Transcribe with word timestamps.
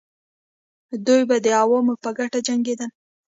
دوی 1.05 1.21
به 1.29 1.35
د 1.45 1.47
عوامو 1.61 1.93
په 2.03 2.09
ګټه 2.17 2.39
جنګېدل. 2.47 2.89